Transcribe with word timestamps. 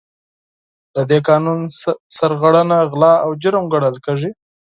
له 0.95 1.03
دې 1.09 1.19
قانون 1.29 1.59
سرغړونه 2.17 2.77
غلا 2.91 3.13
او 3.23 3.29
جرم 3.41 3.63
ګڼل 3.73 3.95
کیږي. 4.05 4.29